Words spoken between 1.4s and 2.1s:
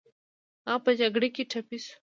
ټپي شو